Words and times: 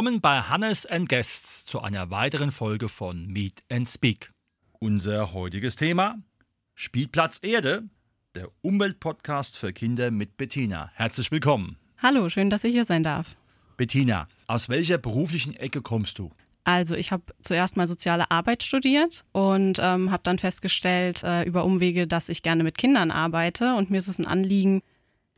Willkommen 0.00 0.22
bei 0.22 0.40
Hannes 0.40 0.86
and 0.86 1.10
Guests 1.10 1.66
zu 1.66 1.82
einer 1.82 2.10
weiteren 2.10 2.52
Folge 2.52 2.88
von 2.88 3.26
Meet 3.26 3.62
and 3.70 3.86
Speak. 3.86 4.32
Unser 4.78 5.34
heutiges 5.34 5.76
Thema: 5.76 6.16
Spielplatz 6.74 7.38
Erde, 7.42 7.82
der 8.34 8.48
Umweltpodcast 8.62 9.58
für 9.58 9.74
Kinder 9.74 10.10
mit 10.10 10.38
Bettina. 10.38 10.90
Herzlich 10.94 11.30
willkommen. 11.30 11.76
Hallo, 11.98 12.30
schön, 12.30 12.48
dass 12.48 12.64
ich 12.64 12.72
hier 12.72 12.86
sein 12.86 13.02
darf. 13.02 13.36
Bettina, 13.76 14.26
aus 14.46 14.70
welcher 14.70 14.96
beruflichen 14.96 15.54
Ecke 15.54 15.82
kommst 15.82 16.18
du? 16.18 16.30
Also 16.64 16.94
ich 16.94 17.12
habe 17.12 17.24
zuerst 17.42 17.76
mal 17.76 17.86
soziale 17.86 18.30
Arbeit 18.30 18.62
studiert 18.62 19.26
und 19.32 19.80
ähm, 19.82 20.10
habe 20.10 20.22
dann 20.22 20.38
festgestellt 20.38 21.22
äh, 21.24 21.42
über 21.42 21.66
Umwege, 21.66 22.06
dass 22.06 22.30
ich 22.30 22.42
gerne 22.42 22.64
mit 22.64 22.78
Kindern 22.78 23.10
arbeite 23.10 23.74
und 23.74 23.90
mir 23.90 23.98
ist 23.98 24.08
es 24.08 24.18
ein 24.18 24.26
Anliegen, 24.26 24.80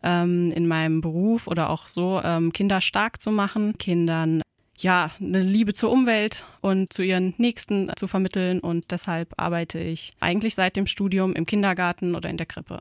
ähm, 0.04 0.52
in 0.52 0.68
meinem 0.68 1.00
Beruf 1.00 1.48
oder 1.48 1.68
auch 1.68 1.88
so 1.88 2.20
ähm, 2.22 2.52
Kinder 2.52 2.80
stark 2.80 3.20
zu 3.20 3.32
machen, 3.32 3.76
Kindern 3.78 4.40
ja 4.78 5.10
eine 5.20 5.42
Liebe 5.42 5.72
zur 5.74 5.90
Umwelt 5.90 6.44
und 6.60 6.92
zu 6.92 7.02
ihren 7.02 7.34
Nächsten 7.36 7.90
zu 7.96 8.06
vermitteln 8.06 8.60
und 8.60 8.90
deshalb 8.90 9.34
arbeite 9.36 9.78
ich 9.78 10.12
eigentlich 10.20 10.54
seit 10.54 10.76
dem 10.76 10.86
Studium 10.86 11.34
im 11.34 11.46
Kindergarten 11.46 12.14
oder 12.14 12.30
in 12.30 12.36
der 12.36 12.46
Krippe. 12.46 12.80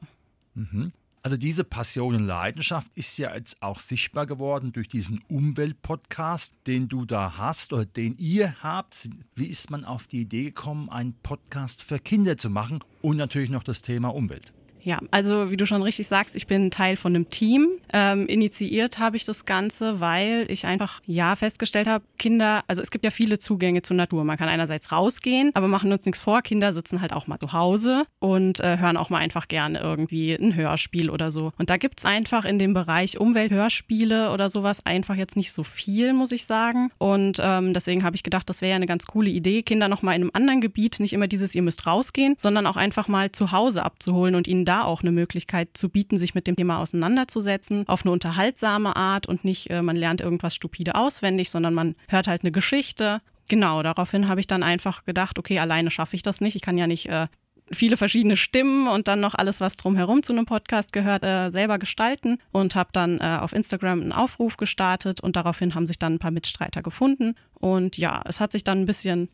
Mhm. 0.56 0.92
Also 1.24 1.38
diese 1.38 1.64
Passion 1.64 2.16
und 2.16 2.26
Leidenschaft 2.26 2.92
ist 2.96 3.16
ja 3.20 3.36
jetzt 3.36 3.62
auch 3.62 3.80
sichtbar 3.80 4.26
geworden 4.26 4.72
durch 4.72 4.88
diesen 4.88 5.24
Umweltpodcast, 5.28 6.56
den 6.66 6.88
du 6.88 7.06
da 7.06 7.38
hast 7.38 7.74
oder 7.74 7.86
den 7.86 8.18
ihr 8.18 8.56
habt. 8.64 9.08
Wie 9.36 9.46
ist 9.46 9.70
man 9.70 9.86
auf 9.86 10.08
die 10.08 10.22
Idee 10.22 10.46
gekommen, 10.46 10.90
einen 10.90 11.14
Podcast 11.22 11.84
für 11.84 12.00
Kinder 12.00 12.38
zu 12.38 12.50
machen 12.50 12.80
und 13.04 13.18
natürlich 13.18 13.52
noch 13.52 13.64
das 13.64 13.84
Thema 13.84 14.08
Umwelt? 14.16 14.52
Ja, 14.84 15.00
also 15.12 15.52
wie 15.52 15.58
du 15.58 15.66
schon 15.66 15.82
richtig 15.84 16.08
sagst, 16.08 16.36
ich 16.36 16.48
bin 16.48 16.72
Teil 16.72 16.96
von 16.96 17.16
einem 17.16 17.30
Team. 17.30 17.68
Ähm, 17.94 18.28
initiiert 18.28 19.00
habe 19.00 19.18
ich 19.18 19.26
das 19.26 19.46
Ganze, 19.46 20.00
weil 20.00 20.46
ich 20.50 20.66
einfach 20.66 21.02
ja 21.06 21.36
festgestellt 21.36 21.88
habe, 21.88 22.04
Kinder, 22.18 22.64
also 22.68 22.82
es 22.82 22.92
gibt 22.92 23.06
ja 23.06 23.12
viele 23.12 23.38
Zugänge 23.40 23.82
zur 23.82 23.96
Natur. 23.96 24.24
Man 24.24 24.38
kann 24.38 24.50
einerseits 24.50 24.92
rausgehen, 24.92 25.52
aber 25.54 25.68
machen 25.68 25.92
uns 25.92 26.06
nichts 26.06 26.22
vor. 26.22 26.42
Kinder 26.42 26.74
sitzen 26.74 27.02
halt 27.02 27.14
auch 27.14 27.28
mal 27.28 27.38
zu 27.40 27.54
Hause 27.54 28.06
und 28.20 28.60
äh, 28.60 28.78
hören 28.78 28.98
auch 28.98 29.10
mal 29.10 29.20
einfach 29.20 29.48
gerne 29.48 29.80
irgendwie 29.80 30.34
ein 30.34 30.56
Hörspiel 30.56 31.10
oder 31.10 31.32
so. 31.32 31.52
Und 31.58 31.70
da 31.70 31.78
gibt's 31.78 32.06
einfach 32.06 32.46
in 32.46 32.58
dem 32.58 32.74
Bereich 32.74 33.20
Umwelthörspiele 33.20 34.32
oder 34.32 34.50
sowas 34.50 34.86
einfach 34.86 35.16
jetzt 35.16 35.36
nicht 35.36 35.52
so 35.52 35.64
viel, 35.64 36.14
muss 36.14 36.32
ich 36.32 36.46
sagen. 36.46 36.92
Und 36.98 37.38
ähm, 37.42 37.74
deswegen 37.74 38.04
habe 38.04 38.16
ich 38.16 38.24
gedacht, 38.24 38.50
das 38.50 38.62
wäre 38.62 38.72
ja 38.72 38.76
eine 38.78 38.88
ganz 38.88 39.06
coole 39.06 39.30
Idee, 39.30 39.62
Kinder 39.62 39.88
nochmal 39.88 40.16
in 40.16 40.24
einem 40.24 40.32
anderen 40.34 40.62
Gebiet, 40.62 41.00
nicht 41.00 41.14
immer 41.14 41.28
dieses, 41.28 41.54
ihr 41.54 41.62
müsst 41.62 41.86
rausgehen, 41.86 42.36
sondern 42.38 42.66
auch 42.66 42.78
einfach 42.78 43.08
mal 43.08 43.32
zu 43.32 43.52
Hause 43.52 43.84
abzuholen 43.84 44.36
und 44.36 44.48
ihnen 44.48 44.66
da 44.72 44.84
auch 44.86 45.02
eine 45.02 45.12
Möglichkeit 45.12 45.70
zu 45.74 45.90
bieten, 45.90 46.18
sich 46.18 46.34
mit 46.34 46.48
dem 46.48 46.56
Thema 46.56 46.80
auseinanderzusetzen, 46.80 47.86
auf 47.90 48.06
eine 48.06 48.12
unterhaltsame 48.12 48.96
Art 48.96 49.28
und 49.28 49.44
nicht, 49.44 49.70
äh, 49.70 49.82
man 49.82 49.98
lernt 49.98 50.22
irgendwas 50.22 50.56
stupide 50.56 50.96
auswendig, 50.96 51.50
sondern 51.50 51.74
man 51.74 51.96
hört 52.08 52.28
halt 52.28 52.44
eine 52.44 52.54
Geschichte. 52.54 53.22
Genau, 53.50 53.84
daraufhin 53.84 54.30
habe 54.30 54.40
ich 54.40 54.48
dann 54.48 54.64
einfach 54.64 55.04
gedacht, 55.04 55.38
okay, 55.38 55.60
alleine 55.60 55.92
schaffe 55.92 56.16
ich 56.16 56.24
das 56.24 56.40
nicht. 56.40 56.56
Ich 56.56 56.62
kann 56.62 56.78
ja 56.78 56.88
nicht 56.88 57.10
äh, 57.10 57.28
viele 57.70 57.98
verschiedene 57.98 58.38
Stimmen 58.38 58.88
und 58.88 59.10
dann 59.10 59.20
noch 59.20 59.36
alles, 59.36 59.60
was 59.60 59.76
drumherum 59.76 60.24
zu 60.24 60.32
einem 60.32 60.46
Podcast 60.46 60.94
gehört, 60.94 61.24
äh, 61.24 61.50
selber 61.50 61.78
gestalten 61.78 62.38
und 62.54 62.76
habe 62.76 62.92
dann 62.94 63.20
äh, 63.20 63.40
auf 63.42 63.52
Instagram 63.52 64.00
einen 64.02 64.14
Aufruf 64.14 64.56
gestartet 64.56 65.20
und 65.20 65.36
daraufhin 65.36 65.76
haben 65.76 65.86
sich 65.86 66.00
dann 66.00 66.14
ein 66.14 66.20
paar 66.20 66.32
Mitstreiter 66.32 66.82
gefunden. 66.82 67.36
Und 67.56 67.98
ja, 67.98 68.22
es 68.26 68.40
hat 68.40 68.54
sich 68.54 68.64
dann 68.64 68.80
ein 68.80 68.86
bisschen 68.86 69.28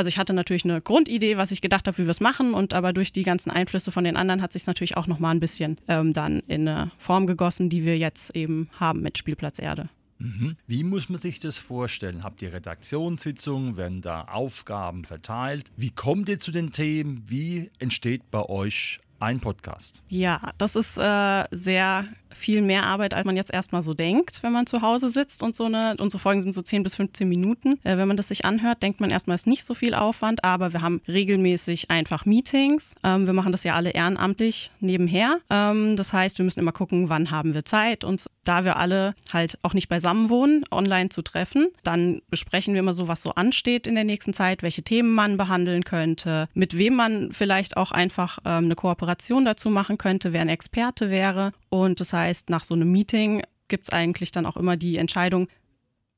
also 0.00 0.08
ich 0.08 0.16
hatte 0.16 0.32
natürlich 0.32 0.64
eine 0.64 0.80
Grundidee, 0.80 1.36
was 1.36 1.50
ich 1.50 1.60
gedacht 1.60 1.86
habe, 1.86 1.98
wie 1.98 2.04
wir 2.04 2.10
es 2.10 2.20
machen, 2.20 2.54
und 2.54 2.72
aber 2.72 2.94
durch 2.94 3.12
die 3.12 3.22
ganzen 3.22 3.50
Einflüsse 3.50 3.92
von 3.92 4.02
den 4.02 4.16
anderen 4.16 4.40
hat 4.40 4.54
sich 4.54 4.66
natürlich 4.66 4.96
auch 4.96 5.06
nochmal 5.06 5.34
ein 5.34 5.40
bisschen 5.40 5.76
ähm, 5.88 6.14
dann 6.14 6.40
in 6.46 6.66
eine 6.66 6.90
Form 6.96 7.26
gegossen, 7.26 7.68
die 7.68 7.84
wir 7.84 7.98
jetzt 7.98 8.34
eben 8.34 8.70
haben 8.80 9.02
mit 9.02 9.18
Spielplatz 9.18 9.58
Erde. 9.58 9.90
Mhm. 10.16 10.56
Wie 10.66 10.84
muss 10.84 11.10
man 11.10 11.20
sich 11.20 11.38
das 11.38 11.58
vorstellen? 11.58 12.24
Habt 12.24 12.40
ihr 12.40 12.54
Redaktionssitzungen? 12.54 13.76
Werden 13.76 14.00
da 14.00 14.22
Aufgaben 14.22 15.04
verteilt? 15.04 15.70
Wie 15.76 15.90
kommt 15.90 16.30
ihr 16.30 16.40
zu 16.40 16.50
den 16.50 16.72
Themen? 16.72 17.22
Wie 17.26 17.70
entsteht 17.78 18.30
bei 18.30 18.42
euch 18.48 19.00
ein 19.20 19.40
Podcast? 19.40 20.02
Ja, 20.08 20.52
das 20.58 20.76
ist 20.76 20.98
äh, 20.98 21.44
sehr 21.50 22.04
viel 22.40 22.62
mehr 22.62 22.84
Arbeit, 22.84 23.14
als 23.14 23.26
man 23.26 23.36
jetzt 23.36 23.52
erstmal 23.52 23.82
so 23.82 23.92
denkt, 23.92 24.42
wenn 24.42 24.52
man 24.52 24.66
zu 24.66 24.82
Hause 24.82 25.10
sitzt 25.10 25.42
und 25.42 25.54
so 25.54 25.64
eine, 25.64 25.96
unsere 26.00 26.20
Folgen 26.20 26.42
sind 26.42 26.52
so 26.52 26.62
10 26.62 26.82
bis 26.82 26.96
15 26.96 27.28
Minuten. 27.28 27.78
Äh, 27.84 27.96
wenn 27.96 28.08
man 28.08 28.16
das 28.16 28.28
sich 28.28 28.44
anhört, 28.44 28.82
denkt 28.82 29.00
man 29.00 29.10
erstmal, 29.10 29.34
es 29.34 29.42
ist 29.42 29.46
nicht 29.46 29.64
so 29.64 29.74
viel 29.74 29.94
Aufwand, 29.94 30.42
aber 30.42 30.72
wir 30.72 30.80
haben 30.80 31.00
regelmäßig 31.06 31.90
einfach 31.90 32.24
Meetings. 32.24 32.94
Ähm, 33.04 33.26
wir 33.26 33.34
machen 33.34 33.52
das 33.52 33.64
ja 33.64 33.74
alle 33.74 33.90
ehrenamtlich 33.90 34.70
nebenher. 34.80 35.38
Ähm, 35.50 35.96
das 35.96 36.12
heißt, 36.12 36.38
wir 36.38 36.44
müssen 36.44 36.60
immer 36.60 36.72
gucken, 36.72 37.08
wann 37.08 37.30
haben 37.30 37.54
wir 37.54 37.64
Zeit, 37.64 38.04
uns, 38.04 38.28
da 38.50 38.64
wir 38.64 38.78
alle 38.78 39.14
halt 39.32 39.60
auch 39.62 39.74
nicht 39.74 39.88
beisammen 39.88 40.28
wohnen, 40.28 40.64
online 40.72 41.10
zu 41.10 41.22
treffen. 41.22 41.68
Dann 41.84 42.20
besprechen 42.30 42.74
wir 42.74 42.80
immer 42.80 42.94
so, 42.94 43.06
was 43.06 43.22
so 43.22 43.30
ansteht 43.30 43.86
in 43.86 43.94
der 43.94 44.02
nächsten 44.02 44.34
Zeit, 44.34 44.64
welche 44.64 44.82
Themen 44.82 45.12
man 45.14 45.36
behandeln 45.36 45.84
könnte, 45.84 46.48
mit 46.52 46.76
wem 46.76 46.96
man 46.96 47.30
vielleicht 47.30 47.76
auch 47.76 47.92
einfach 47.92 48.40
ähm, 48.44 48.64
eine 48.64 48.74
Kooperation 48.74 49.44
dazu 49.44 49.70
machen 49.70 49.98
könnte, 49.98 50.32
wer 50.32 50.40
ein 50.40 50.48
Experte 50.48 51.10
wäre. 51.10 51.52
Und 51.68 52.00
das 52.00 52.12
heißt, 52.12 52.50
nach 52.50 52.64
so 52.64 52.74
einem 52.74 52.90
Meeting 52.90 53.44
gibt 53.68 53.84
es 53.84 53.92
eigentlich 53.92 54.32
dann 54.32 54.46
auch 54.46 54.56
immer 54.56 54.76
die 54.76 54.96
Entscheidung, 54.96 55.46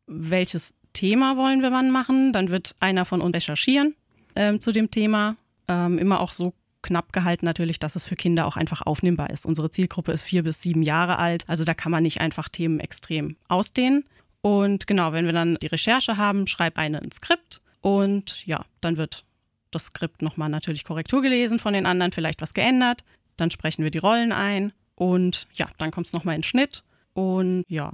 welches 0.07 0.75
Thema 0.95 1.37
wollen 1.37 1.61
wir 1.61 1.71
wann 1.71 1.91
machen. 1.91 2.33
Dann 2.33 2.49
wird 2.49 2.77
einer 2.81 3.05
von 3.05 3.21
uns 3.21 3.35
recherchieren 3.35 3.95
ähm, 4.37 4.59
zu 4.59 4.73
dem 4.73 4.91
Thema. 4.91 5.37
Ähm, 5.69 5.99
immer 5.99 6.21
auch 6.21 6.33
so 6.33 6.55
knapp 6.83 7.13
gehalten 7.13 7.47
natürlich, 7.47 7.79
dass 7.79 7.97
es 7.97 8.05
für 8.05 8.17
Kinder 8.17 8.47
auch 8.47 8.57
einfach 8.57 8.83
aufnehmbar 8.83 9.31
ist. 9.31 9.47
Unsere 9.47 9.71
Zielgruppe 9.71 10.13
ist 10.13 10.25
vier 10.25 10.43
bis 10.43 10.61
sieben 10.61 10.83
Jahre 10.83 11.19
alt, 11.19 11.49
also 11.49 11.65
da 11.65 11.75
kann 11.75 11.93
man 11.93 12.03
nicht 12.03 12.21
einfach 12.21 12.49
Themen 12.49 12.81
extrem 12.81 13.37
ausdehnen. 13.49 14.05
Und 14.41 14.87
genau, 14.87 15.13
wenn 15.13 15.27
wir 15.27 15.33
dann 15.33 15.57
die 15.57 15.69
Recherche 15.69 16.17
haben, 16.17 16.47
schreibt 16.47 16.77
eine 16.77 17.01
ein 17.01 17.13
Skript 17.13 17.61
und 17.81 18.45
ja, 18.47 18.65
dann 18.81 18.97
wird 18.97 19.25
das 19.71 19.87
Skript 19.87 20.23
nochmal 20.23 20.49
natürlich 20.49 20.85
Korrektur 20.85 21.23
gelesen 21.23 21.59
von 21.59 21.73
den 21.73 21.87
anderen, 21.87 22.13
vielleicht 22.13 22.43
was 22.43 22.55
geändert. 22.55 23.05
Dann 23.37 23.51
sprechen 23.51 23.85
wir 23.85 23.91
die 23.91 23.99
Rollen 23.99 24.33
ein 24.33 24.73
und 24.95 25.47
ja, 25.55 25.69
dann 25.79 25.91
kommt 25.91 26.07
es 26.07 26.13
nochmal 26.13 26.37
in 26.37 26.43
Schnitt. 26.43 26.85
Und 27.15 27.65
ja, 27.69 27.93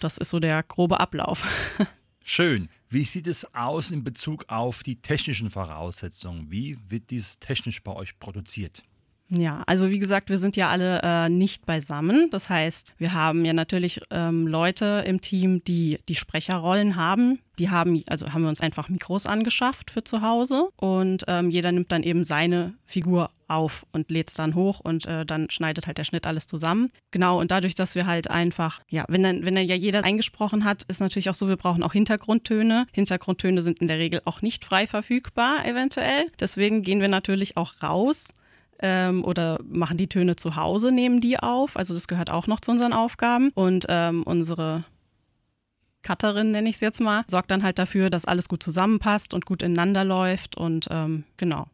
das 0.00 0.18
ist 0.18 0.30
so 0.30 0.40
der 0.40 0.62
grobe 0.62 1.00
Ablauf. 1.00 1.46
Schön. 2.24 2.68
Wie 2.88 3.04
sieht 3.04 3.26
es 3.26 3.54
aus 3.54 3.90
in 3.90 4.04
Bezug 4.04 4.44
auf 4.48 4.82
die 4.82 4.96
technischen 4.96 5.50
Voraussetzungen? 5.50 6.50
Wie 6.50 6.76
wird 6.88 7.10
dies 7.10 7.38
technisch 7.38 7.82
bei 7.82 7.92
euch 7.92 8.18
produziert? 8.18 8.82
Ja, 9.32 9.62
also 9.66 9.90
wie 9.90 10.00
gesagt, 10.00 10.28
wir 10.28 10.38
sind 10.38 10.56
ja 10.56 10.70
alle 10.70 11.00
äh, 11.04 11.28
nicht 11.28 11.64
beisammen. 11.64 12.30
Das 12.32 12.48
heißt, 12.48 12.94
wir 12.98 13.12
haben 13.12 13.44
ja 13.44 13.52
natürlich 13.52 14.00
ähm, 14.10 14.48
Leute 14.48 15.04
im 15.06 15.20
Team, 15.20 15.62
die 15.62 16.00
die 16.08 16.16
Sprecherrollen 16.16 16.96
haben. 16.96 17.38
Die 17.60 17.70
haben, 17.70 18.02
also 18.08 18.32
haben 18.32 18.42
wir 18.42 18.48
uns 18.48 18.60
einfach 18.60 18.88
Mikros 18.88 19.26
angeschafft 19.26 19.92
für 19.92 20.02
zu 20.02 20.22
Hause 20.22 20.70
und 20.76 21.24
ähm, 21.28 21.50
jeder 21.50 21.70
nimmt 21.70 21.92
dann 21.92 22.02
eben 22.02 22.24
seine 22.24 22.74
Figur 22.86 23.30
auf 23.50 23.86
und 23.92 24.10
lädt 24.10 24.28
es 24.28 24.34
dann 24.34 24.54
hoch 24.54 24.80
und 24.80 25.06
äh, 25.06 25.26
dann 25.26 25.50
schneidet 25.50 25.86
halt 25.86 25.98
der 25.98 26.04
Schnitt 26.04 26.26
alles 26.26 26.46
zusammen. 26.46 26.90
Genau, 27.10 27.40
und 27.40 27.50
dadurch, 27.50 27.74
dass 27.74 27.94
wir 27.94 28.06
halt 28.06 28.30
einfach, 28.30 28.80
ja, 28.88 29.04
wenn 29.08 29.22
dann, 29.22 29.44
wenn 29.44 29.54
dann 29.54 29.66
ja 29.66 29.74
jeder 29.74 30.04
eingesprochen 30.04 30.64
hat, 30.64 30.84
ist 30.84 31.00
natürlich 31.00 31.28
auch 31.30 31.34
so, 31.34 31.48
wir 31.48 31.56
brauchen 31.56 31.82
auch 31.82 31.92
Hintergrundtöne. 31.92 32.86
Hintergrundtöne 32.92 33.62
sind 33.62 33.80
in 33.80 33.88
der 33.88 33.98
Regel 33.98 34.22
auch 34.24 34.42
nicht 34.42 34.64
frei 34.64 34.86
verfügbar, 34.86 35.64
eventuell. 35.64 36.26
Deswegen 36.38 36.82
gehen 36.82 37.00
wir 37.00 37.08
natürlich 37.08 37.56
auch 37.56 37.82
raus 37.82 38.28
ähm, 38.80 39.24
oder 39.24 39.58
machen 39.62 39.96
die 39.96 40.08
Töne 40.08 40.36
zu 40.36 40.56
Hause, 40.56 40.90
nehmen 40.90 41.20
die 41.20 41.38
auf. 41.38 41.76
Also 41.76 41.94
das 41.94 42.08
gehört 42.08 42.30
auch 42.30 42.46
noch 42.46 42.60
zu 42.60 42.70
unseren 42.70 42.92
Aufgaben. 42.92 43.50
Und 43.54 43.86
ähm, 43.88 44.22
unsere 44.22 44.84
Cutterin, 46.02 46.50
nenne 46.50 46.68
ich 46.68 46.76
es 46.76 46.80
jetzt 46.80 47.00
mal, 47.00 47.24
sorgt 47.28 47.50
dann 47.50 47.62
halt 47.62 47.78
dafür, 47.78 48.10
dass 48.10 48.24
alles 48.24 48.48
gut 48.48 48.62
zusammenpasst 48.62 49.34
und 49.34 49.44
gut 49.46 49.62
ineinander 49.62 50.04
läuft. 50.04 50.56
Und 50.56 50.88
ähm, 50.90 51.24
genau. 51.36 51.66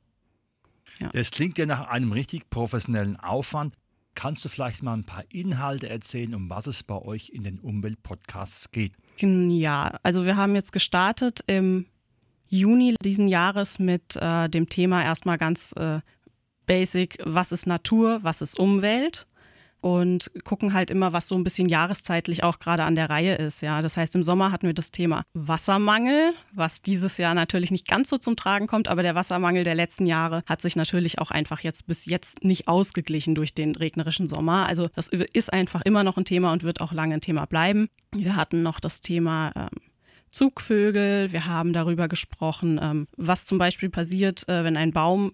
Ja. 0.99 1.11
Das 1.13 1.31
klingt 1.31 1.59
ja 1.59 1.67
nach 1.67 1.89
einem 1.89 2.13
richtig 2.13 2.49
professionellen 2.51 3.17
Aufwand. 3.17 3.75
Kannst 4.15 4.45
du 4.45 4.49
vielleicht 4.49 4.83
mal 4.83 4.95
ein 4.95 5.05
paar 5.05 5.25
Inhalte 5.29 5.89
erzählen, 5.91 6.35
um 6.35 6.49
was 6.49 6.67
es 6.67 6.83
bei 6.83 6.97
euch 6.97 7.31
in 7.31 7.45
den 7.45 7.59
Umweltpodcasts 7.61 8.71
geht? 8.71 8.93
Ja, 9.19 9.99
also 10.03 10.25
wir 10.25 10.37
haben 10.37 10.55
jetzt 10.55 10.73
gestartet 10.73 11.41
im 11.47 11.87
Juni 12.49 12.95
diesen 13.03 13.29
Jahres 13.29 13.79
mit 13.79 14.17
äh, 14.17 14.49
dem 14.49 14.69
Thema 14.69 15.05
erstmal 15.05 15.37
ganz 15.37 15.73
äh, 15.77 16.01
basic, 16.67 17.19
was 17.25 17.53
ist 17.53 17.67
Natur, 17.67 18.21
was 18.23 18.41
ist 18.41 18.59
Umwelt. 18.59 19.27
Und 19.87 20.33
gucken 20.43 20.73
halt 20.73 20.91
immer, 20.91 21.13
was 21.13 21.29
so 21.29 21.37
ein 21.37 21.45
bisschen 21.45 21.69
jahreszeitlich 21.69 22.43
auch 22.43 22.59
gerade 22.59 22.83
an 22.83 22.97
der 22.97 23.09
Reihe 23.09 23.37
ist. 23.37 23.63
Ja, 23.63 23.81
das 23.81 23.97
heißt, 23.97 24.17
im 24.17 24.25
Sommer 24.25 24.51
hatten 24.51 24.67
wir 24.67 24.75
das 24.75 24.91
Thema 24.91 25.23
Wassermangel, 25.33 26.33
was 26.53 26.83
dieses 26.83 27.19
Jahr 27.19 27.35
natürlich 27.35 27.71
nicht 27.71 27.87
ganz 27.87 28.09
so 28.09 28.17
zum 28.17 28.35
Tragen 28.35 28.67
kommt, 28.67 28.89
aber 28.89 29.05
der 29.05 29.15
Wassermangel 29.15 29.63
der 29.63 29.77
letzten 29.77 30.07
Jahre 30.07 30.43
hat 30.47 30.61
sich 30.61 30.75
natürlich 30.75 31.21
auch 31.21 31.31
einfach 31.31 31.61
jetzt 31.61 31.87
bis 31.87 32.05
jetzt 32.05 32.43
nicht 32.43 32.67
ausgeglichen 32.67 33.37
durch 33.37 33.55
den 33.55 33.77
regnerischen 33.77 34.27
Sommer. 34.27 34.67
Also 34.67 34.89
das 34.93 35.07
ist 35.07 35.53
einfach 35.53 35.83
immer 35.83 36.03
noch 36.03 36.17
ein 36.17 36.25
Thema 36.25 36.53
und 36.53 36.65
wird 36.65 36.81
auch 36.81 36.91
lange 36.91 37.15
ein 37.15 37.21
Thema 37.21 37.47
bleiben. 37.47 37.87
Wir 38.13 38.35
hatten 38.35 38.65
noch 38.65 38.81
das 38.81 39.03
Thema 39.03 39.53
ähm, 39.55 39.69
Zugvögel. 40.33 41.31
Wir 41.31 41.47
haben 41.47 41.73
darüber 41.73 42.09
gesprochen, 42.09 42.81
ähm, 42.83 43.07
was 43.17 43.47
zum 43.47 43.59
Beispiel 43.59 43.89
passiert, 43.89 44.49
äh, 44.49 44.65
wenn 44.65 44.77
ein 44.77 44.93
Baum 44.93 45.31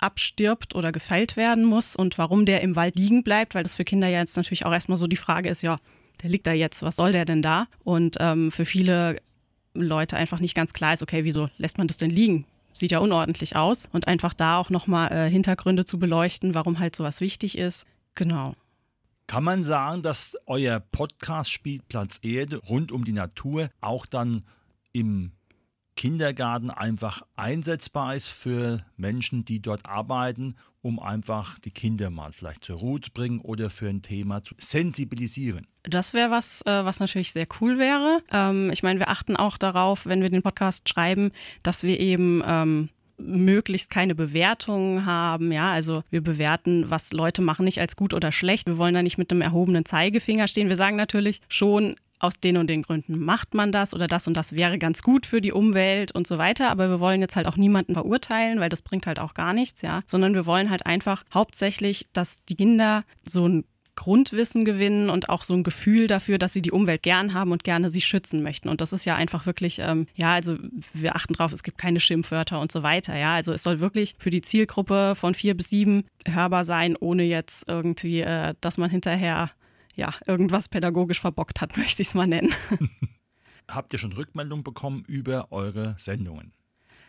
abstirbt 0.00 0.74
oder 0.74 0.92
gefällt 0.92 1.36
werden 1.36 1.64
muss 1.64 1.96
und 1.96 2.18
warum 2.18 2.46
der 2.46 2.62
im 2.62 2.76
Wald 2.76 2.96
liegen 2.96 3.22
bleibt, 3.22 3.54
weil 3.54 3.62
das 3.62 3.76
für 3.76 3.84
Kinder 3.84 4.08
ja 4.08 4.18
jetzt 4.18 4.36
natürlich 4.36 4.66
auch 4.66 4.72
erstmal 4.72 4.98
so 4.98 5.06
die 5.06 5.16
Frage 5.16 5.48
ist, 5.48 5.62
ja, 5.62 5.76
der 6.22 6.30
liegt 6.30 6.46
da 6.46 6.52
jetzt, 6.52 6.82
was 6.82 6.96
soll 6.96 7.12
der 7.12 7.24
denn 7.24 7.42
da? 7.42 7.66
Und 7.84 8.16
ähm, 8.20 8.50
für 8.52 8.64
viele 8.64 9.20
Leute 9.74 10.16
einfach 10.16 10.40
nicht 10.40 10.54
ganz 10.54 10.72
klar 10.72 10.92
ist, 10.92 11.02
okay, 11.02 11.24
wieso 11.24 11.48
lässt 11.58 11.78
man 11.78 11.86
das 11.86 11.98
denn 11.98 12.10
liegen? 12.10 12.46
Sieht 12.72 12.92
ja 12.92 12.98
unordentlich 12.98 13.56
aus. 13.56 13.88
Und 13.92 14.06
einfach 14.06 14.34
da 14.34 14.58
auch 14.58 14.70
nochmal 14.70 15.12
äh, 15.12 15.30
Hintergründe 15.30 15.84
zu 15.84 15.98
beleuchten, 15.98 16.54
warum 16.54 16.78
halt 16.78 16.94
sowas 16.94 17.20
wichtig 17.20 17.58
ist. 17.58 17.86
Genau. 18.14 18.54
Kann 19.26 19.44
man 19.44 19.62
sagen, 19.62 20.02
dass 20.02 20.36
euer 20.46 20.80
Podcast 20.80 21.50
Spielplatz 21.50 22.18
Erde 22.22 22.56
rund 22.56 22.90
um 22.90 23.04
die 23.04 23.12
Natur 23.12 23.70
auch 23.80 24.06
dann 24.06 24.42
im 24.92 25.32
Kindergarten 26.00 26.70
einfach 26.70 27.20
einsetzbar 27.36 28.14
ist 28.14 28.28
für 28.28 28.82
Menschen, 28.96 29.44
die 29.44 29.60
dort 29.60 29.84
arbeiten, 29.84 30.54
um 30.80 30.98
einfach 30.98 31.58
die 31.58 31.72
Kinder 31.72 32.08
mal 32.08 32.32
vielleicht 32.32 32.64
zur 32.64 32.78
Ruhe 32.78 33.02
zu 33.02 33.10
bringen 33.10 33.38
oder 33.42 33.68
für 33.68 33.86
ein 33.86 34.00
Thema 34.00 34.42
zu 34.42 34.54
sensibilisieren. 34.56 35.66
Das 35.82 36.14
wäre 36.14 36.30
was, 36.30 36.62
äh, 36.62 36.86
was 36.86 37.00
natürlich 37.00 37.32
sehr 37.32 37.46
cool 37.60 37.78
wäre. 37.78 38.22
Ähm, 38.32 38.70
ich 38.70 38.82
meine, 38.82 38.98
wir 38.98 39.10
achten 39.10 39.36
auch 39.36 39.58
darauf, 39.58 40.06
wenn 40.06 40.22
wir 40.22 40.30
den 40.30 40.40
Podcast 40.40 40.88
schreiben, 40.88 41.32
dass 41.62 41.82
wir 41.82 42.00
eben 42.00 42.42
ähm, 42.46 42.88
möglichst 43.18 43.90
keine 43.90 44.14
Bewertungen 44.14 45.04
haben. 45.04 45.52
Ja, 45.52 45.70
also 45.70 46.02
wir 46.08 46.22
bewerten, 46.22 46.88
was 46.88 47.12
Leute 47.12 47.42
machen, 47.42 47.66
nicht 47.66 47.78
als 47.78 47.94
gut 47.94 48.14
oder 48.14 48.32
schlecht. 48.32 48.68
Wir 48.68 48.78
wollen 48.78 48.94
da 48.94 49.02
nicht 49.02 49.18
mit 49.18 49.30
einem 49.30 49.42
erhobenen 49.42 49.84
Zeigefinger 49.84 50.48
stehen. 50.48 50.70
Wir 50.70 50.76
sagen 50.76 50.96
natürlich 50.96 51.42
schon, 51.50 51.96
aus 52.20 52.38
den 52.38 52.56
und 52.56 52.68
den 52.68 52.82
Gründen 52.82 53.18
macht 53.18 53.54
man 53.54 53.72
das 53.72 53.94
oder 53.94 54.06
das 54.06 54.28
und 54.28 54.36
das 54.36 54.54
wäre 54.54 54.78
ganz 54.78 55.02
gut 55.02 55.26
für 55.26 55.40
die 55.40 55.52
Umwelt 55.52 56.12
und 56.12 56.26
so 56.26 56.38
weiter. 56.38 56.70
Aber 56.70 56.88
wir 56.88 57.00
wollen 57.00 57.20
jetzt 57.20 57.34
halt 57.34 57.48
auch 57.48 57.56
niemanden 57.56 57.94
verurteilen, 57.94 58.60
weil 58.60 58.68
das 58.68 58.82
bringt 58.82 59.06
halt 59.06 59.18
auch 59.18 59.34
gar 59.34 59.52
nichts, 59.52 59.82
ja. 59.82 60.02
Sondern 60.06 60.34
wir 60.34 60.46
wollen 60.46 60.70
halt 60.70 60.86
einfach 60.86 61.24
hauptsächlich, 61.34 62.06
dass 62.12 62.36
die 62.48 62.56
Kinder 62.56 63.04
so 63.24 63.48
ein 63.48 63.64
Grundwissen 64.00 64.64
gewinnen 64.64 65.10
und 65.10 65.28
auch 65.28 65.44
so 65.44 65.52
ein 65.52 65.62
Gefühl 65.62 66.06
dafür, 66.06 66.38
dass 66.38 66.54
sie 66.54 66.62
die 66.62 66.70
Umwelt 66.70 67.02
gern 67.02 67.34
haben 67.34 67.52
und 67.52 67.64
gerne 67.64 67.90
sie 67.90 68.00
schützen 68.00 68.42
möchten. 68.42 68.70
Und 68.70 68.80
das 68.80 68.94
ist 68.94 69.04
ja 69.04 69.14
einfach 69.14 69.44
wirklich, 69.44 69.78
ähm, 69.78 70.06
ja, 70.14 70.32
also 70.32 70.56
wir 70.94 71.16
achten 71.16 71.34
drauf, 71.34 71.52
es 71.52 71.62
gibt 71.62 71.76
keine 71.76 72.00
Schimpfwörter 72.00 72.60
und 72.60 72.72
so 72.72 72.82
weiter. 72.82 73.14
Ja, 73.16 73.34
also 73.34 73.52
es 73.52 73.62
soll 73.62 73.80
wirklich 73.80 74.14
für 74.18 74.30
die 74.30 74.40
Zielgruppe 74.40 75.14
von 75.16 75.34
vier 75.34 75.54
bis 75.54 75.68
sieben 75.68 76.04
hörbar 76.26 76.64
sein, 76.64 76.96
ohne 76.98 77.24
jetzt 77.24 77.68
irgendwie, 77.68 78.20
äh, 78.20 78.54
dass 78.62 78.78
man 78.78 78.88
hinterher 78.88 79.50
ja, 79.96 80.14
irgendwas 80.26 80.68
pädagogisch 80.68 81.20
verbockt 81.20 81.60
hat, 81.60 81.76
möchte 81.76 82.02
ich 82.02 82.08
es 82.08 82.14
mal 82.14 82.26
nennen. 82.26 82.52
Habt 83.68 83.92
ihr 83.92 83.98
schon 83.98 84.12
Rückmeldung 84.12 84.64
bekommen 84.64 85.04
über 85.06 85.52
eure 85.52 85.94
Sendungen? 85.98 86.52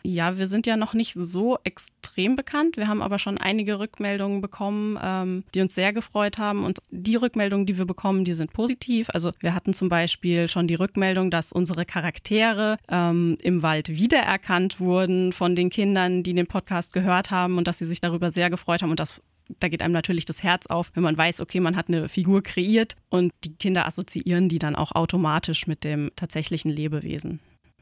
Ja, 0.04 0.38
wir 0.38 0.48
sind 0.48 0.66
ja 0.66 0.78
noch 0.78 0.94
nicht 0.94 1.13
so 1.13 1.60
extrem 1.63 2.36
bekannt. 2.36 2.78
Wir 2.78 2.88
haben 2.88 3.01
aber 3.01 3.19
schon 3.19 3.38
einige 3.38 3.80
Rückmeldungen 3.80 4.42
bekommen, 4.42 4.98
ähm, 5.01 5.44
die 5.54 5.62
uns 5.62 5.75
sehr 5.75 5.94
gefreut 5.94 6.38
haben. 6.38 6.63
Und 6.63 6.80
die 6.89 7.16
Rückmeldungen, 7.16 7.66
die 7.66 7.78
wir 7.78 7.86
bekommen, 7.86 8.25
die 8.25 8.33
sind 8.33 8.51
positiv. 8.51 9.10
Also 9.12 9.31
wir 9.39 9.54
hatten 9.54 9.74
zum 9.74 9.89
Beispiel 9.89 10.50
schon 10.50 10.68
die 10.68 10.75
Rückmeldung, 10.75 11.30
dass 11.30 11.54
unsere 11.54 11.86
Charaktere 11.86 12.77
ähm, 12.89 13.38
im 13.42 13.62
Wald 13.62 13.89
wiedererkannt 13.89 14.80
wurden 14.80 15.34
von 15.34 15.56
den 15.56 15.69
Kindern, 15.69 16.24
die 16.24 16.34
den 16.34 16.48
Podcast 16.48 16.94
gehört 16.94 17.30
haben 17.30 17.57
und 17.57 17.68
dass 17.68 17.77
sie 17.77 17.86
sich 17.86 18.01
darüber 18.01 18.31
sehr 18.31 18.50
gefreut 18.50 18.81
haben. 18.81 18.92
Und 18.92 19.00
das 19.00 19.22
da 19.59 19.68
geht 19.68 19.81
einem 19.81 19.94
natürlich 19.94 20.25
das 20.25 20.44
Herz 20.44 20.68
auf, 20.68 20.92
wenn 20.94 21.03
man 21.03 21.18
weiß, 21.18 21.42
okay, 21.42 21.59
man 21.59 21.75
hat 21.75 21.88
eine 21.88 22.09
Figur 22.09 22.44
kreiert 22.44 22.95
und 23.09 23.31
die 23.44 23.56
Kinder 23.56 23.86
assoziieren 23.86 24.50
die 24.50 24.59
dann 24.59 24.75
auch 24.75 24.94
automatisch 24.94 25.68
mit 25.68 25.83
dem 25.83 26.12
tatsächlichen 26.15 26.71
Lebewesen. 26.71 27.39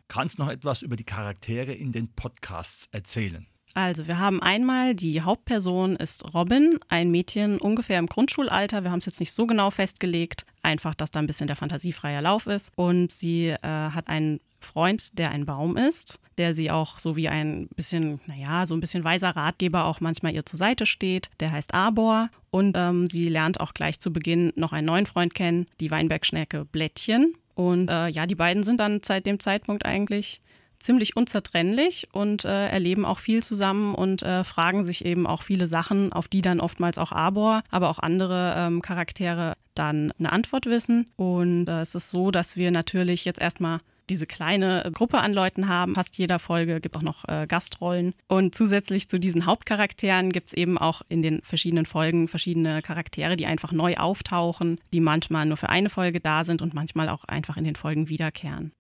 Kannst 0.08 0.38
du 0.38 0.44
noch 0.44 0.50
etwas 0.50 0.82
über 0.82 0.96
die 0.96 1.04
Charaktere 1.04 1.74
in 1.74 1.92
den 1.92 2.08
Podcasts 2.10 2.90
erzählen? 2.92 3.46
Also, 3.76 4.08
wir 4.08 4.18
haben 4.18 4.42
einmal 4.42 4.96
die 4.96 5.22
Hauptperson 5.22 5.96
ist 5.96 6.34
Robin, 6.34 6.80
ein 6.90 7.12
Mädchen 7.12 7.60
ungefähr 7.60 8.00
im 8.00 8.08
Grundschulalter. 8.08 8.84
Wir 8.84 8.92
haben 8.92 9.00
es 9.00 9.06
jetzt 9.06 9.20
nicht 9.20 9.32
so 9.32 9.46
genau 9.46 9.70
festgelegt, 9.70 10.46
einfach, 10.64 10.96
dass 10.96 11.12
da 11.12 11.20
ein 11.20 11.28
bisschen 11.28 11.48
der 11.48 11.56
fantasiefreie 11.56 12.22
Lauf 12.22 12.48
ist. 12.48 12.72
Und 12.76 13.12
sie 13.12 13.50
äh, 13.50 13.60
hat 13.62 14.08
einen 14.08 14.40
Freund, 14.60 15.18
der 15.18 15.32
ein 15.32 15.46
Baum 15.46 15.78
ist, 15.78 16.20
der 16.38 16.54
sie 16.54 16.72
auch 16.72 17.00
so 17.00 17.16
wie 17.16 17.30
ein 17.30 17.68
bisschen, 17.76 18.20
naja, 18.28 18.66
so 18.66 18.76
ein 18.76 18.80
bisschen 18.80 19.04
weiser 19.04 19.32
Ratgeber 19.32 19.86
auch 19.86 20.00
manchmal 20.02 20.34
ihr 20.34 20.46
zur 20.46 20.58
Seite 20.58 20.86
steht. 20.86 21.30
Der 21.40 21.52
heißt 21.52 21.74
Arbor 21.74 22.30
und 22.50 22.76
ähm, 22.78 23.08
sie 23.08 23.30
lernt 23.30 23.60
auch 23.60 23.74
gleich 23.74 24.00
zu 24.00 24.12
Beginn 24.12 24.54
noch 24.56 24.74
einen 24.74 24.88
neuen 24.88 25.06
Freund 25.06 25.34
kennen, 25.34 25.68
die 25.80 25.92
Weinbergschnecke 25.92 26.66
Blättchen. 26.66 27.34
Und 27.56 27.90
äh, 27.90 28.08
ja, 28.08 28.26
die 28.26 28.36
beiden 28.36 28.64
sind 28.64 28.80
dann 28.80 29.02
seit 29.04 29.26
dem 29.26 29.40
Zeitpunkt 29.40 29.86
eigentlich 29.86 30.42
ziemlich 30.80 31.16
unzertrennlich 31.16 32.08
und 32.14 32.46
äh, 32.46 32.68
erleben 32.70 33.06
auch 33.06 33.20
viel 33.20 33.44
zusammen 33.44 33.94
und 33.94 34.24
äh, 34.24 34.44
fragen 34.44 34.86
sich 34.86 35.06
eben 35.06 35.28
auch 35.28 35.42
viele 35.42 35.68
Sachen, 35.68 36.14
auf 36.14 36.28
die 36.28 36.42
dann 36.42 36.62
oftmals 36.62 36.98
auch 36.98 37.12
Arbor, 37.12 37.62
aber 37.70 37.90
auch 37.90 38.00
andere 38.00 38.54
ähm, 38.58 38.82
Charaktere 38.82 39.56
dann 39.76 40.14
eine 40.18 40.32
Antwort 40.32 40.66
wissen. 40.66 41.08
Und 41.16 41.68
äh, 41.68 41.82
es 41.82 41.96
ist 41.96 42.10
so, 42.10 42.32
dass 42.32 42.56
wir 42.56 42.72
natürlich 42.72 43.26
jetzt 43.26 43.42
erstmal 43.42 43.80
diese 44.10 44.28
kleine 44.28 44.90
Gruppe 44.94 45.20
an 45.20 45.34
Leuten 45.34 45.68
haben. 45.68 45.96
Fast 45.96 46.18
jeder 46.18 46.40
Folge 46.40 46.80
gibt 46.82 46.98
auch 46.98 47.02
noch 47.02 47.28
äh, 47.28 47.46
Gastrollen. 47.48 48.14
Und 48.28 48.56
zusätzlich 48.56 49.10
zu 49.10 49.20
diesen 49.20 49.46
Hauptcharakteren 49.46 50.32
gibt 50.32 50.48
es 50.48 50.54
eben 50.54 50.78
auch 50.78 51.02
in 51.10 51.22
den 51.22 51.42
verschiedenen 51.42 51.86
Folgen 51.86 52.28
verschiedene 52.28 52.82
Charaktere, 52.82 53.38
die 53.38 53.46
einfach 53.46 53.72
neu 53.72 53.96
auftauchen, 53.96 54.80
die 54.94 55.00
manchmal 55.00 55.46
nur 55.46 55.58
für 55.58 55.70
eine 55.70 55.90
Folge 55.90 56.20
da 56.20 56.44
sind 56.44 56.62
und 56.62 56.74
manchmal 56.74 57.10
auch 57.10 57.26
einfach 57.26 57.58
in 57.58 57.64
den 57.64 57.76
Folgen 57.76 58.10
wiederkehren. 58.10 58.72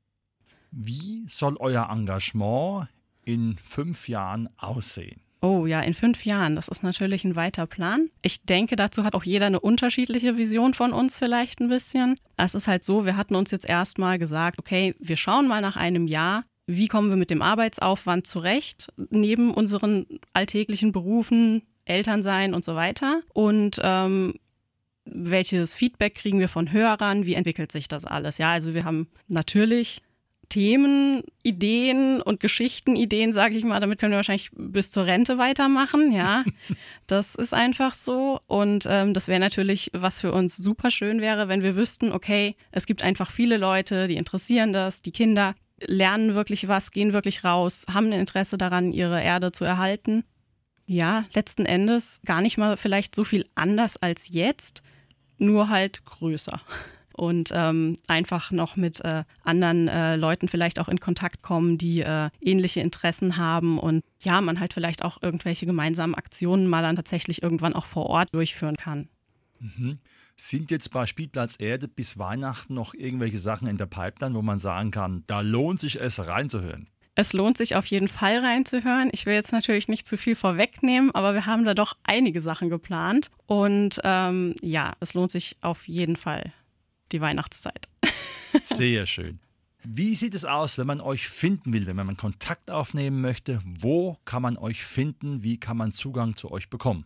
Wie 0.71 1.23
soll 1.27 1.57
euer 1.59 1.89
Engagement 1.89 2.87
in 3.25 3.57
fünf 3.57 4.07
Jahren 4.07 4.49
aussehen? 4.57 5.21
Oh 5.41 5.65
ja, 5.65 5.79
in 5.81 5.93
fünf 5.93 6.25
Jahren, 6.25 6.55
das 6.55 6.67
ist 6.67 6.83
natürlich 6.83 7.23
ein 7.23 7.35
weiter 7.35 7.65
Plan. 7.65 8.09
Ich 8.21 8.43
denke, 8.43 8.75
dazu 8.75 9.05
hat 9.05 9.15
auch 9.15 9.23
jeder 9.23 9.45
eine 9.45 9.61
unterschiedliche 9.61 10.35
Vision 10.35 10.73
von 10.73 10.91
uns 10.91 11.17
vielleicht 11.17 11.61
ein 11.61 11.69
bisschen. 11.69 12.19
Es 12.35 12.55
ist 12.55 12.67
halt 12.67 12.83
so, 12.83 13.05
wir 13.05 13.15
hatten 13.15 13.35
uns 13.35 13.51
jetzt 13.51 13.67
erstmal 13.67 14.19
gesagt, 14.19 14.59
okay, 14.59 14.95
wir 14.99 15.15
schauen 15.15 15.47
mal 15.47 15.61
nach 15.61 15.77
einem 15.77 16.07
Jahr, 16.07 16.43
wie 16.67 16.87
kommen 16.87 17.09
wir 17.09 17.15
mit 17.15 17.29
dem 17.29 17.41
Arbeitsaufwand 17.41 18.27
zurecht, 18.27 18.89
neben 19.09 19.53
unseren 19.53 20.05
alltäglichen 20.33 20.91
Berufen, 20.91 21.63
Elternsein 21.85 22.53
und 22.53 22.65
so 22.65 22.75
weiter. 22.75 23.21
Und 23.33 23.79
ähm, 23.81 24.35
welches 25.05 25.73
Feedback 25.73 26.15
kriegen 26.15 26.39
wir 26.39 26.49
von 26.49 26.71
Hörern? 26.71 27.25
Wie 27.25 27.33
entwickelt 27.33 27.71
sich 27.71 27.87
das 27.87 28.05
alles? 28.05 28.37
Ja, 28.37 28.51
also 28.51 28.73
wir 28.73 28.83
haben 28.83 29.07
natürlich 29.27 30.01
Themen, 30.49 31.23
Ideen 31.43 32.21
und 32.21 32.39
Geschichtenideen, 32.39 33.31
sage 33.31 33.55
ich 33.55 33.63
mal. 33.63 33.79
Damit 33.79 33.99
können 33.99 34.11
wir 34.11 34.17
wahrscheinlich 34.17 34.49
bis 34.53 34.89
zur 34.89 35.05
Rente 35.05 35.37
weitermachen. 35.37 36.11
Ja, 36.11 36.43
das 37.07 37.35
ist 37.35 37.53
einfach 37.53 37.93
so. 37.93 38.39
Und 38.47 38.87
ähm, 38.89 39.13
das 39.13 39.27
wäre 39.27 39.39
natürlich, 39.39 39.91
was 39.93 40.21
für 40.21 40.33
uns 40.33 40.57
super 40.57 40.89
schön 40.89 41.21
wäre, 41.21 41.47
wenn 41.47 41.61
wir 41.61 41.75
wüssten, 41.75 42.11
okay, 42.11 42.55
es 42.71 42.87
gibt 42.87 43.03
einfach 43.03 43.31
viele 43.31 43.57
Leute, 43.57 44.07
die 44.07 44.17
interessieren 44.17 44.73
das, 44.73 45.01
die 45.01 45.11
Kinder 45.11 45.55
lernen 45.81 46.35
wirklich 46.35 46.67
was, 46.67 46.91
gehen 46.91 47.13
wirklich 47.13 47.43
raus, 47.43 47.85
haben 47.91 48.07
ein 48.07 48.19
Interesse 48.19 48.57
daran, 48.57 48.91
ihre 48.91 49.21
Erde 49.21 49.51
zu 49.51 49.63
erhalten. 49.63 50.25
Ja, 50.85 51.25
letzten 51.33 51.65
Endes 51.65 52.19
gar 52.25 52.41
nicht 52.41 52.57
mal 52.57 52.75
vielleicht 52.75 53.15
so 53.15 53.23
viel 53.23 53.45
anders 53.53 53.95
als 53.95 54.29
jetzt, 54.29 54.81
nur 55.37 55.69
halt 55.69 56.03
größer 56.05 56.59
und 57.19 57.51
ähm, 57.53 57.97
einfach 58.07 58.51
noch 58.51 58.77
mit 58.77 59.03
äh, 59.03 59.25
anderen 59.43 59.89
äh, 59.89 60.15
Leuten 60.15 60.47
vielleicht 60.47 60.79
auch 60.79 60.87
in 60.87 61.01
Kontakt 61.01 61.43
kommen, 61.43 61.77
die 61.77 61.99
äh, 61.99 62.29
ähnliche 62.39 62.79
Interessen 62.79 63.35
haben 63.35 63.77
und 63.77 64.05
ja, 64.21 64.39
man 64.39 64.61
halt 64.61 64.73
vielleicht 64.73 65.03
auch 65.03 65.21
irgendwelche 65.21 65.65
gemeinsamen 65.65 66.15
Aktionen 66.15 66.67
mal 66.67 66.81
dann 66.81 66.95
tatsächlich 66.95 67.43
irgendwann 67.43 67.73
auch 67.73 67.85
vor 67.85 68.05
Ort 68.05 68.33
durchführen 68.33 68.77
kann. 68.77 69.09
Mhm. 69.59 69.99
Sind 70.37 70.71
jetzt 70.71 70.91
bei 70.91 71.05
Spielplatz 71.05 71.57
Erde 71.59 71.89
bis 71.89 72.17
Weihnachten 72.17 72.73
noch 72.73 72.93
irgendwelche 72.93 73.37
Sachen 73.37 73.67
in 73.67 73.75
der 73.75 73.87
Pipeline, 73.87 74.33
wo 74.33 74.41
man 74.41 74.57
sagen 74.57 74.91
kann, 74.91 75.25
da 75.27 75.41
lohnt 75.41 75.81
sich 75.81 75.99
es 75.99 76.25
reinzuhören? 76.25 76.87
Es 77.15 77.33
lohnt 77.33 77.57
sich 77.57 77.75
auf 77.75 77.85
jeden 77.87 78.07
Fall 78.07 78.39
reinzuhören. 78.39 79.09
Ich 79.11 79.25
will 79.25 79.33
jetzt 79.33 79.51
natürlich 79.51 79.89
nicht 79.89 80.07
zu 80.07 80.17
viel 80.17 80.35
vorwegnehmen, 80.35 81.13
aber 81.13 81.33
wir 81.33 81.45
haben 81.45 81.65
da 81.65 81.73
doch 81.73 81.97
einige 82.03 82.39
Sachen 82.39 82.69
geplant. 82.69 83.29
Und 83.45 83.99
ähm, 84.05 84.55
ja, 84.61 84.93
es 85.01 85.15
lohnt 85.15 85.31
sich 85.31 85.57
auf 85.59 85.85
jeden 85.85 86.15
Fall 86.15 86.53
die 87.11 87.21
Weihnachtszeit. 87.21 87.87
Sehr 88.63 89.05
schön. 89.05 89.39
Wie 89.83 90.15
sieht 90.15 90.33
es 90.35 90.43
aus, 90.43 90.77
wenn 90.77 90.87
man 90.87 90.99
euch 90.99 91.29
finden 91.29 91.71
will, 91.73 91.87
wenn 91.87 91.95
man 91.95 92.17
Kontakt 92.17 92.69
aufnehmen 92.69 93.21
möchte? 93.21 93.59
Wo 93.63 94.17
kann 94.25 94.41
man 94.41 94.57
euch 94.57 94.83
finden? 94.83 95.41
Wie 95.43 95.57
kann 95.57 95.77
man 95.77 95.93
Zugang 95.93 96.35
zu 96.35 96.51
euch 96.51 96.69
bekommen? 96.69 97.05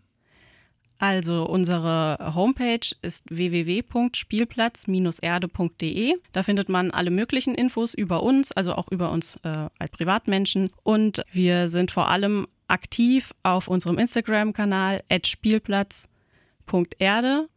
Also 0.97 1.45
unsere 1.45 2.33
Homepage 2.33 2.87
ist 3.01 3.25
www.spielplatz-erde.de. 3.29 6.15
Da 6.31 6.43
findet 6.43 6.69
man 6.69 6.91
alle 6.91 7.11
möglichen 7.11 7.55
Infos 7.55 7.93
über 7.93 8.23
uns, 8.23 8.53
also 8.53 8.73
auch 8.73 8.87
über 8.89 9.11
uns 9.11 9.35
äh, 9.43 9.67
als 9.77 9.91
Privatmenschen. 9.91 10.69
Und 10.83 11.25
wir 11.33 11.67
sind 11.67 11.91
vor 11.91 12.07
allem 12.07 12.47
aktiv 12.67 13.33
auf 13.43 13.67
unserem 13.67 13.99
Instagram-Kanal 13.99 15.01
spielplatz.erde. 15.25 17.49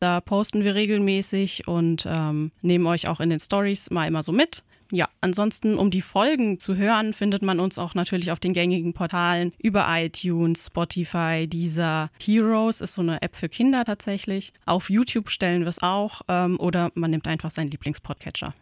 Da 0.00 0.22
posten 0.22 0.64
wir 0.64 0.74
regelmäßig 0.74 1.68
und 1.68 2.06
ähm, 2.08 2.52
nehmen 2.62 2.86
euch 2.86 3.06
auch 3.06 3.20
in 3.20 3.28
den 3.28 3.38
Stories 3.38 3.90
mal 3.90 4.06
immer 4.06 4.22
so 4.22 4.32
mit. 4.32 4.64
Ja, 4.92 5.08
ansonsten, 5.20 5.76
um 5.76 5.90
die 5.90 6.00
Folgen 6.00 6.58
zu 6.58 6.76
hören, 6.76 7.12
findet 7.12 7.42
man 7.42 7.60
uns 7.60 7.78
auch 7.78 7.94
natürlich 7.94 8.32
auf 8.32 8.40
den 8.40 8.54
gängigen 8.54 8.92
Portalen 8.92 9.52
über 9.58 9.86
iTunes, 9.88 10.66
Spotify, 10.66 11.46
Deezer. 11.46 12.10
Heroes 12.20 12.80
ist 12.80 12.94
so 12.94 13.02
eine 13.02 13.22
App 13.22 13.36
für 13.36 13.48
Kinder 13.48 13.84
tatsächlich. 13.84 14.52
Auf 14.66 14.90
YouTube 14.90 15.30
stellen 15.30 15.60
wir 15.60 15.68
es 15.68 15.82
auch 15.82 16.22
ähm, 16.28 16.58
oder 16.58 16.90
man 16.94 17.10
nimmt 17.10 17.28
einfach 17.28 17.50
seinen 17.50 17.70
Lieblingspodcatcher. 17.70 18.54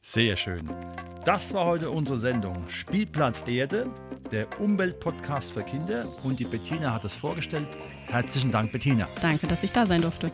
Sehr 0.00 0.36
schön. 0.36 0.64
Das 1.24 1.52
war 1.52 1.66
heute 1.66 1.90
unsere 1.90 2.16
Sendung 2.16 2.56
Spielplatz 2.68 3.46
Erde, 3.46 3.90
der 4.30 4.46
Umweltpodcast 4.60 5.52
für 5.52 5.60
Kinder. 5.60 6.08
Und 6.22 6.38
die 6.38 6.44
Bettina 6.44 6.94
hat 6.94 7.04
es 7.04 7.14
vorgestellt. 7.14 7.68
Herzlichen 8.06 8.52
Dank, 8.52 8.72
Bettina. 8.72 9.08
Danke, 9.20 9.48
dass 9.48 9.64
ich 9.64 9.72
da 9.72 9.84
sein 9.86 10.00
durfte. 10.00 10.30